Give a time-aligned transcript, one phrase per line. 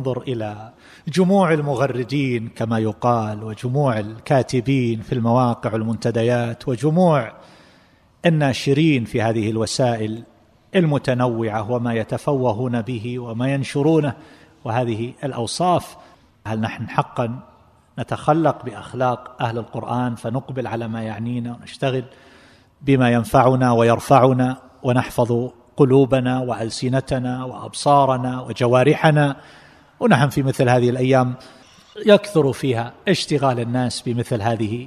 [0.00, 0.72] انظر إلى
[1.08, 7.32] جموع المغردين كما يقال وجموع الكاتبين في المواقع والمنتديات وجموع
[8.26, 10.22] الناشرين في هذه الوسائل
[10.76, 14.14] المتنوعة وما يتفوهون به وما ينشرونه.
[14.64, 15.96] وهذه الأوصاف
[16.46, 17.38] هل نحن حقا
[17.98, 22.04] نتخلق بأخلاق أهل القرآن فنقبل على ما يعنينا ونشتغل
[22.82, 29.36] بما ينفعنا ويرفعنا ونحفظ قلوبنا وألسنتنا وأبصارنا وجوارحنا
[30.00, 31.34] ونحن في مثل هذه الأيام
[32.06, 34.86] يكثر فيها اشتغال الناس بمثل هذه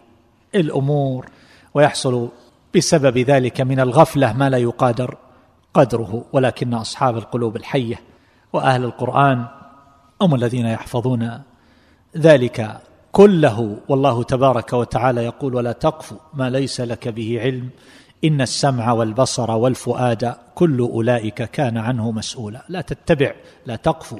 [0.55, 1.25] الأمور
[1.73, 2.29] ويحصل
[2.75, 5.17] بسبب ذلك من الغفلة ما لا يقادر
[5.73, 8.01] قدره ولكن أصحاب القلوب الحية
[8.53, 9.45] وأهل القرآن
[10.21, 11.41] هم الذين يحفظون
[12.17, 13.77] ذلك كله.
[13.89, 17.69] والله تبارك وتعالى يقول ولا تقف ما ليس لك به علم
[18.23, 23.33] إن السمع والبصر والفؤاد كل أولئك كان عنه مسؤولا لا تتبع
[23.65, 24.15] لا تقف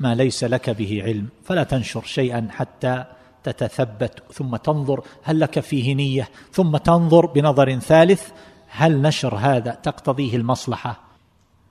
[0.00, 3.04] ما ليس لك به علم فلا تنشر شيئا حتى
[3.42, 8.30] تتثبت ثم تنظر هل لك فيه نية ثم تنظر بنظر ثالث
[8.68, 11.00] هل نشر هذا تقتضيه المصلحة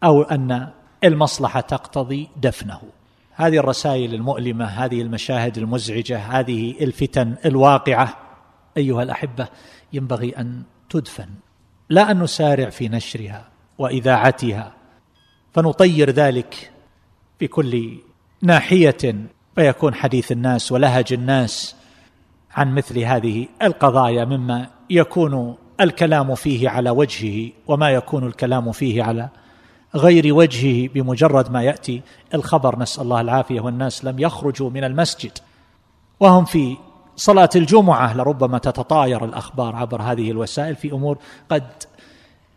[0.04, 0.70] أو أن
[1.04, 2.82] المصلحة تقتضي دفنه.
[3.36, 8.18] هذه الرسائل المؤلمة هذه المشاهد المزعجة هذه الفتن الواقعة
[8.78, 9.48] أيها الأحبة
[9.94, 11.30] ينبغي أن تدفن
[11.90, 14.74] لا أن نسارع في نشرها وإذاعتها
[15.54, 16.72] فنطير ذلك
[17.42, 18.00] بكل
[18.42, 19.16] ناحية
[19.56, 21.76] فيكون حديث الناس ولهج الناس
[22.52, 29.30] عن مثل هذه القضايا مما يكون الكلام فيه على وجهه وما يكون الكلام فيه على
[29.96, 32.02] غير وجهه بمجرد ما يأتي
[32.34, 32.80] الخبر.
[32.80, 35.32] نسأل الله العافية والناس لم يخرجوا من المسجد
[36.20, 36.78] وهم في
[37.16, 41.18] صلاة الجمعة لربما تتطاير الأخبار عبر هذه الوسائل في أمور
[41.50, 41.64] قد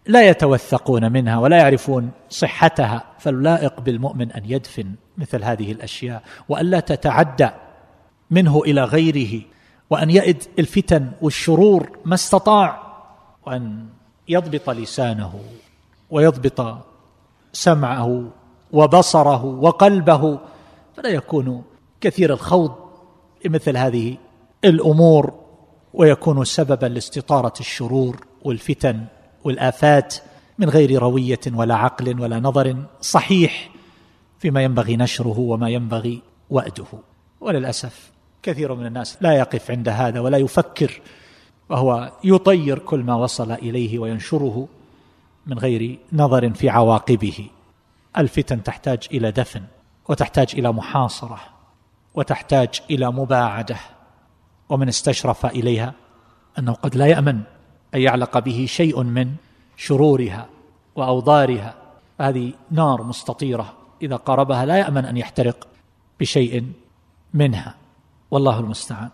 [0.06, 7.48] لا يتوثقون منها ولا يعرفون صحتها فاللائق بالمؤمن أن يدفن مثل هذه الأشياء والا تتعدى
[8.30, 9.42] منه إلى غيره
[9.90, 12.82] وأن يئد الفتن والشرور ما استطاع
[13.46, 13.86] وأن
[14.28, 15.40] يضبط لسانه
[16.10, 16.76] ويضبط
[17.52, 18.30] سمعه
[18.72, 20.38] وبصره وقلبه
[20.96, 21.62] فلا يكون
[22.00, 22.74] كثير الخوض
[23.44, 24.16] بمثل هذه
[24.64, 25.34] الأمور
[25.94, 29.04] ويكون سببا لاستطارة الشرور والفتن
[29.44, 30.14] والآفات
[30.58, 33.70] من غير روية ولا عقل ولا نظر صحيح
[34.38, 36.84] فيما ينبغي نشره وما ينبغي وأده.
[37.40, 38.10] وللأسف
[38.42, 41.00] كثير من الناس لا يقف عند هذا ولا يفكر
[41.68, 44.68] وهو يطير كل ما وصل إليه وينشره
[45.46, 47.48] من غير نظر في عواقبه.
[48.18, 49.62] الفتن تحتاج إلى دفن
[50.08, 51.40] وتحتاج إلى محاصرة
[52.14, 53.76] وتحتاج إلى مباعدة.
[54.68, 55.94] ومن استشرف إليها
[56.58, 57.40] أنه قد لا يأمن
[57.94, 59.34] ان يعلق به شيء من
[59.76, 60.48] شرورها
[60.96, 61.74] وأوضارها.
[62.20, 63.72] هذه نار مستطيرة.
[64.02, 65.66] إذا قربها لا يأمن أن يحترق
[66.20, 66.72] بشيء
[67.34, 67.74] منها.
[68.30, 69.10] والله المستعان.